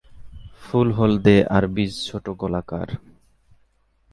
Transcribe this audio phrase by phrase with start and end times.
[0.61, 2.89] ফুল হলদে, এর বীজ ছোটো গোলাকার।